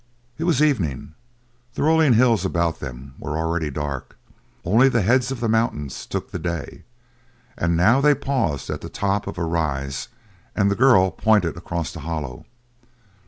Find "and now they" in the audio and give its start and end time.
7.55-8.15